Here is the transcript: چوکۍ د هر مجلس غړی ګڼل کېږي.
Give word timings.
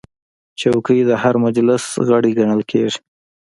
چوکۍ 0.59 0.99
د 1.09 1.11
هر 1.21 1.35
مجلس 1.45 1.83
غړی 2.07 2.31
ګڼل 2.39 2.61
کېږي. 2.71 2.99